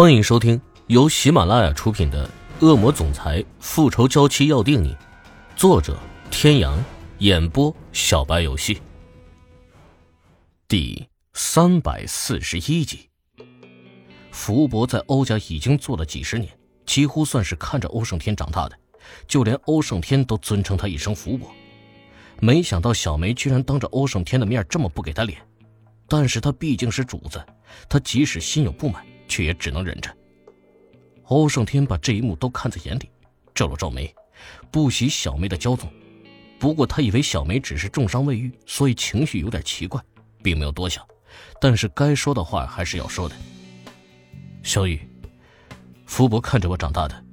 [0.00, 2.30] 欢迎收听由喜马拉雅出品的
[2.64, 4.94] 《恶魔总裁复仇娇妻要定你》，
[5.56, 5.98] 作者：
[6.30, 6.78] 天阳，
[7.18, 8.80] 演播：小白游戏。
[10.68, 13.08] 第三百四十一集。
[14.30, 16.48] 福伯在欧家已经做了几十年，
[16.86, 18.78] 几乎算是看着欧胜天长大的，
[19.26, 21.50] 就连欧胜天都尊称他一声福伯。
[22.38, 25.40] 没想到小梅居然当着欧胜天的面这么不给他脸，
[26.06, 27.44] 但是他毕竟是主子，
[27.88, 29.04] 他即使心有不满。
[29.28, 30.12] 却也只能忍着。
[31.24, 33.10] 欧胜天把这一幕都看在眼里，
[33.54, 34.12] 皱了皱眉，
[34.70, 35.88] 不喜小梅的骄纵。
[36.58, 40.02] 不过他以为小梅只是重伤未愈，所以情绪有点奇怪，
[40.42, 41.06] 并没有多想。
[41.60, 43.36] 但是该说的话还是要说的。
[44.62, 45.00] 小雨，
[46.06, 47.24] 福伯看着我长大的，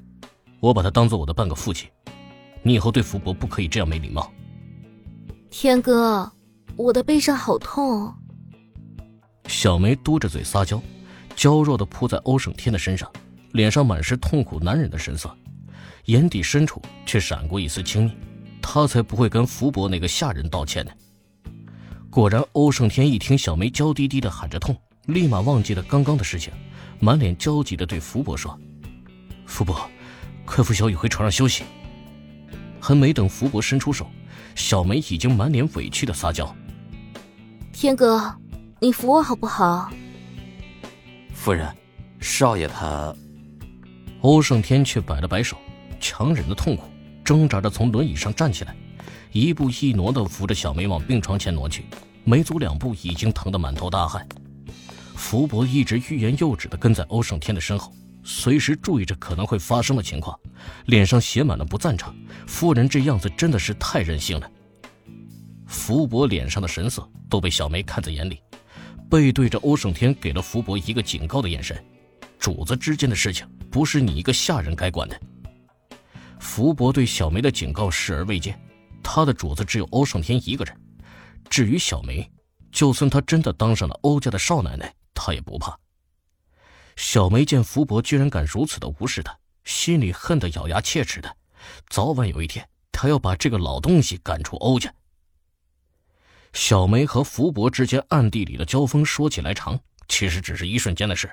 [0.60, 1.90] 我把他当做我的半个父亲。
[2.62, 4.32] 你以后对福伯不可以这样没礼貌。
[5.50, 6.30] 天哥，
[6.76, 8.14] 我的背上好痛。
[9.48, 10.82] 小梅嘟着嘴撒娇。
[11.36, 13.12] 娇弱的扑在欧胜天的身上，
[13.52, 15.36] 脸上满是痛苦难忍的神色，
[16.06, 18.14] 眼底深处却闪过一丝轻蔑。
[18.62, 20.92] 他才不会跟福伯那个下人道歉呢。
[22.10, 26.52] 果然，欧胜天一听小梅娇滴滴的喊着痛，立马忘记了刚刚的事情，
[27.00, 28.58] 满脸焦急的对福伯说
[29.46, 29.88] ：“福伯，
[30.46, 31.64] 快扶小雨回床上休息。”
[32.82, 34.08] 还没等福伯伸出手，
[34.56, 36.56] 小梅已经满脸委屈的撒娇
[37.74, 38.34] ：“天哥，
[38.80, 39.92] 你扶我好不好？”
[41.46, 41.72] 夫人，
[42.20, 43.16] 少爷他……
[44.22, 45.56] 欧胜天却摆了摆手，
[46.00, 46.86] 强忍着痛苦，
[47.24, 48.76] 挣扎着从轮椅上站起来，
[49.32, 51.86] 一步一挪的扶着小梅往病床前挪去，
[52.24, 54.28] 没走两步，已经疼得满头大汗。
[55.14, 57.94] 福伯一直欲言又止的跟在欧胜天的身后，
[58.24, 60.36] 随时注意着可能会发生的情况，
[60.88, 62.12] 脸上写满了不赞成。
[62.48, 64.50] 夫人这样子真的是太任性了。
[65.68, 68.42] 福伯脸上的神色都被小梅看在眼里。
[69.10, 71.84] 背对着欧胜天，给了福伯一个警告的眼神。
[72.38, 75.20] 主子之间的事情，不是你一个下人该管的。
[76.40, 78.60] 福伯对小梅的警告视而未见，
[79.02, 80.76] 他的主子只有欧胜天一个人。
[81.50, 82.30] 至于小梅，
[82.72, 85.78] 就算她真的当上了欧家的少奶奶，他也不怕。
[86.96, 91.38] 小梅见福伯居然敢如此的无视她，心里恨得咬牙切齿的。
[91.90, 94.94] 早晚有一天，她要把这个老东西赶出欧家。
[96.56, 99.78] 小梅和福伯之间暗地里的交锋，说起来长，
[100.08, 101.30] 其实只是一瞬间的事。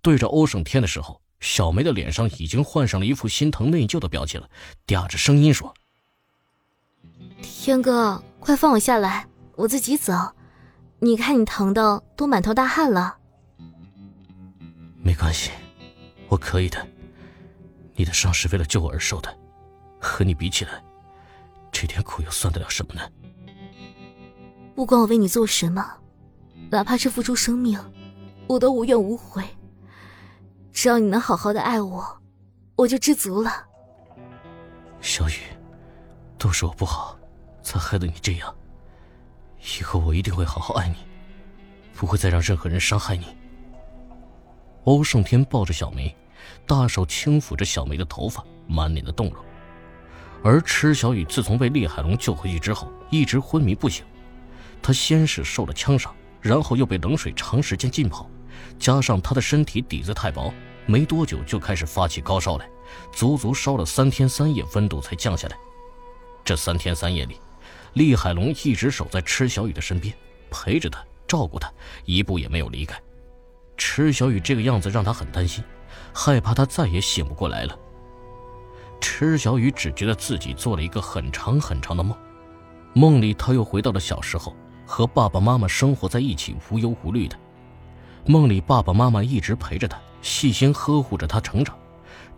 [0.00, 4.48] 对着欧胜天的时候，小梅的脸上已经换上了一副心疼内疚的表情了，
[4.86, 5.72] 嗲着声音说
[7.42, 10.14] ：“天哥，快放我下来，我自己走。
[10.98, 13.18] 你看你疼的都满头大汗了。”
[15.04, 15.50] 没关系，
[16.26, 16.84] 我可以的。
[17.94, 19.36] 你的伤是为了救我而受的，
[20.00, 20.82] 和你比起来，
[21.70, 23.02] 这点苦又算得了什么呢？
[24.74, 25.86] 不管我为你做什么，
[26.70, 27.78] 哪怕是付出生命，
[28.48, 29.44] 我都无怨无悔。
[30.72, 32.04] 只要你能好好的爱我，
[32.74, 33.52] 我就知足了。
[35.00, 35.34] 小雨，
[36.36, 37.16] 都是我不好，
[37.62, 38.52] 才害得你这样。
[39.78, 40.96] 以后我一定会好好爱你，
[41.94, 43.26] 不会再让任何人伤害你。
[44.82, 46.14] 欧胜天抱着小梅，
[46.66, 49.44] 大手轻抚着小梅的头发，满脸的动容。
[50.42, 54.04] 而池小雨自从被厉海龙救回去之后，一直昏迷不醒。
[54.84, 58.28] 他先是受了枪伤，然后又被冷水长时间浸泡，
[58.78, 60.52] 加上他的身体底子太薄，
[60.84, 62.68] 没多久就开始发起高烧来，
[63.10, 65.56] 足足烧了三天三夜，温度才降下来。
[66.44, 67.40] 这三天三夜里，
[67.94, 70.14] 厉海龙一直守在池小雨的身边，
[70.50, 71.72] 陪着他，照顾他，
[72.04, 73.00] 一步也没有离开。
[73.78, 75.64] 池小雨这个样子让他很担心，
[76.12, 77.74] 害怕他再也醒不过来了。
[79.00, 82.14] 池小雨只觉得自己做了一个很长很长的梦，
[82.92, 84.54] 梦里他又回到了小时候。
[84.86, 87.38] 和爸爸妈妈生活在一起，无忧无虑的。
[88.26, 91.76] 梦里，爸爸妈妈一直陪着他，细心呵护着他成长，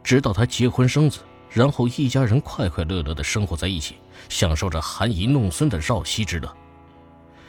[0.03, 3.97] 直到他结婚生子，然后一家人快快乐乐的生活在一起，
[4.29, 6.53] 享受着含饴弄孙的绕膝之乐。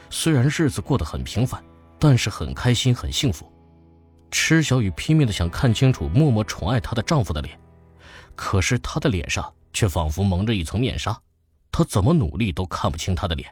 [0.09, 1.63] 虽然日子过得很平凡，
[1.99, 3.51] 但是很开心，很幸福。
[4.29, 7.59] 池小雨拼命的想看清楚默默宠爱她的丈夫的脸，
[8.35, 11.19] 可是她的脸上却仿佛蒙着一层面纱，
[11.71, 13.49] 她怎么努力都看不清他的脸。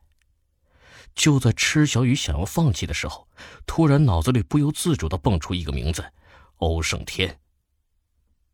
[1.15, 3.27] 就在池小雨想要放弃的时候，
[3.65, 6.03] 突然脑子里不由自主的蹦出一个名字：
[6.57, 7.39] 欧胜天。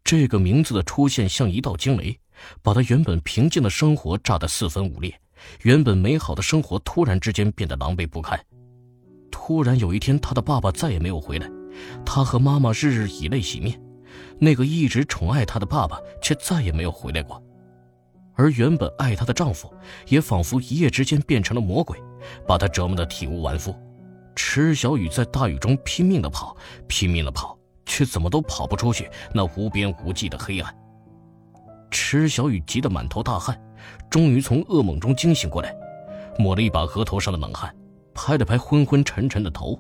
[0.04, 2.20] 这个名字的出现像一道惊雷，
[2.62, 5.20] 把他原本平静的生活炸得四分五裂，
[5.62, 8.40] 原本美好的生活突然之间变得狼狈不堪。
[9.30, 11.50] 突然有一天，他的爸爸再也没有回来，
[12.06, 13.82] 他和妈妈日日以泪洗面，
[14.40, 17.42] 那个一直宠爱他的爸爸却再也没有回来过。
[18.42, 19.72] 而原本爱她的丈夫，
[20.08, 21.96] 也仿佛一夜之间变成了魔鬼，
[22.48, 23.76] 把她折磨得体无完肤。
[24.36, 26.58] 池小雨在大雨中拼命的跑，
[26.88, 27.56] 拼命的跑，
[27.86, 30.76] 却怎么都跑不出去那无边无际的黑暗。
[31.92, 33.56] 池小雨急得满头大汗，
[34.10, 35.76] 终于从噩梦中惊醒过来，
[36.40, 37.72] 抹了一把额头上的冷汗，
[38.12, 39.80] 拍了拍昏昏沉沉的头。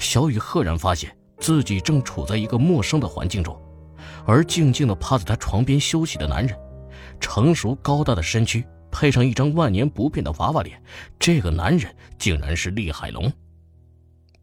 [0.00, 3.56] 小雨赫然发现自己正处在一个陌生的环境中，
[4.26, 6.58] 而静静地趴在她床边休息的男人，
[7.20, 10.82] 成熟高大的身躯配上一张万年不变的娃娃脸，
[11.18, 13.32] 这个男人竟然是厉海龙。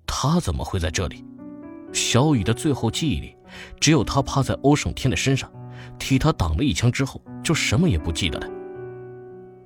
[0.05, 1.25] 他怎么会在这里？
[1.91, 3.35] 小雨的最后记忆里，
[3.79, 5.51] 只有他趴在欧胜天的身上，
[5.97, 8.47] 替他挡了一枪之后，就什么也不记得了。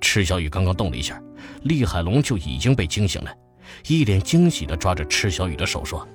[0.00, 1.22] 池小雨刚刚动了一下，
[1.62, 3.32] 厉海龙就已经被惊醒了。
[3.86, 6.06] 一脸惊喜的抓着池小雨的手说：“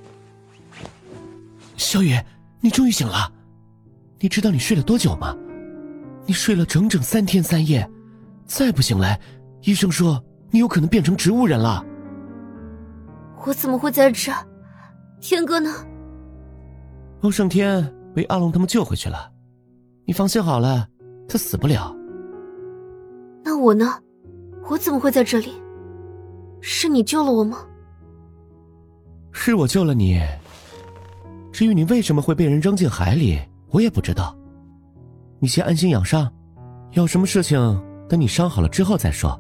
[1.78, 2.20] 小雨，
[2.60, 3.32] 你终于醒了。
[4.20, 5.36] 你知道你睡了多久吗？
[6.28, 7.90] 你睡了整整三天三夜，
[8.46, 9.20] 再不醒来，
[9.62, 10.22] 医生说
[10.52, 11.84] 你有可能变成植物人了。
[13.46, 14.32] 我怎么会在这？
[15.22, 15.74] 天哥呢？
[17.22, 19.32] 欧胜天被阿龙他们救回去了。
[20.06, 20.86] 你放心好了，
[21.30, 21.96] 他死不了。
[23.44, 23.98] 那我呢？
[24.70, 25.54] 我怎么会在这里？”
[26.60, 27.60] 是你救了我吗？
[29.32, 30.22] 是我救了你。
[31.54, 33.40] 至于你为什么会被人扔进海里，
[33.70, 34.37] 我也不知道。
[35.40, 36.32] 你先安心养伤，
[36.94, 37.60] 有什么事情
[38.10, 39.40] 等你伤好了之后再说。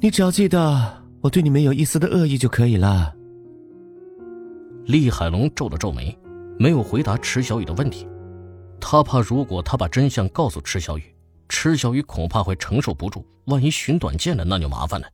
[0.00, 3.14] 你只要记得我对你没有一丝的恶意就可以了。
[4.86, 6.16] 厉海龙皱了皱眉，
[6.58, 8.08] 没有回答池小雨的问题。
[8.80, 11.14] 他怕如果他把真相告诉池小雨，
[11.48, 15.06] 池小雨恐怕会承受不住，万一寻短见了，那就麻烦了。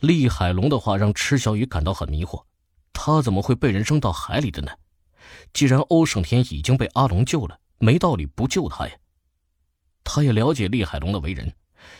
[0.00, 2.42] 厉海龙的话让池小雨感到很迷惑，
[2.92, 4.70] 他怎么会被人扔到海里的呢？
[5.52, 8.94] 既然欧胜天已经被阿龙救了，没道理不救他呀。
[10.04, 11.52] 他也了解厉海龙的为人，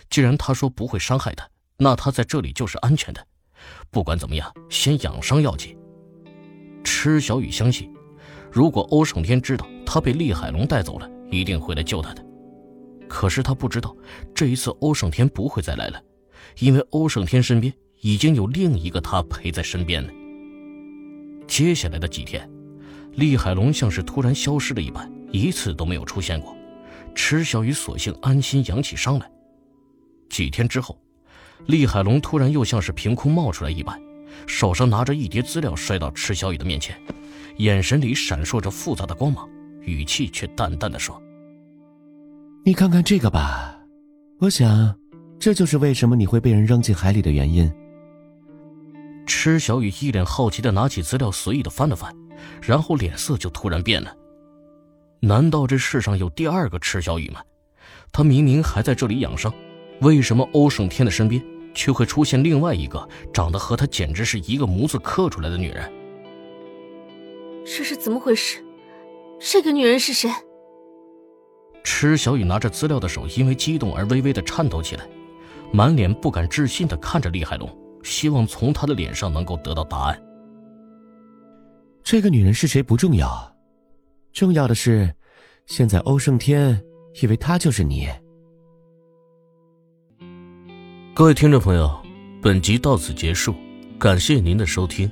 [0.09, 1.49] 既然他说不会伤害他，
[1.79, 3.27] 那他在这里就是安全的。
[3.91, 5.77] 不管怎么样，先养伤要紧。
[6.85, 7.93] 池小雨相信，
[8.53, 12.25] 如果欧胜天知道他被厉海龙带走了，一定会来救他的。
[13.09, 13.97] 可是他不知道，
[14.33, 16.01] 这一次欧胜天不会再来了，
[16.59, 17.75] 因为欧胜天身边。
[18.03, 20.11] 已经有另一个他陪在身边了。
[21.47, 22.51] 接下来的几天，
[23.13, 26.57] 厉海龙像是突然消失了一般，一次都没有出现过。
[27.15, 29.31] 池小雨索性安心养起伤来。
[30.29, 30.97] 几天之后，
[31.67, 34.01] 厉海龙突然又像是凭空冒出来一般，
[34.47, 36.97] 手上拿着一叠资料摔到池小雨的面前，
[37.57, 39.49] 眼神里闪烁着复杂的光芒，
[39.81, 41.21] 语气却淡淡的说
[42.65, 43.77] ：“你看看这个吧，
[44.39, 44.95] 我想，
[45.39, 47.71] 这就是为什么你会被人扔进海里的原因。”
[49.27, 52.15] 池小雨一脸好奇的拿起资料，随意的翻了翻，
[52.63, 54.17] 然后脸色就突然变了。
[55.21, 57.41] 难道这世上有第二个池小雨吗？
[58.13, 59.53] 他明明还在这里养伤，
[60.01, 61.43] 为什么欧胜天的身边
[61.75, 65.93] 却会出现另外一个长得和他简直是一个模子刻出来的女人？
[67.65, 68.65] 这是怎么回事？
[69.39, 70.31] 这个女人是谁？
[71.85, 75.07] 池小雨拿着资料的手因为激动而微微的颤抖起来，
[75.73, 77.69] 满脸不敢置信的看着厉海龙。
[78.03, 80.23] 希望从他的脸上能够得到答案。
[82.03, 83.50] 这个女人是谁不重要，
[84.33, 85.13] 重要的是，
[85.67, 86.81] 现在欧胜天
[87.23, 88.09] 以为他就是你。
[91.15, 91.91] 各位听众朋友，
[92.41, 93.55] 本集到此结束，
[93.99, 95.11] 感谢您的收听。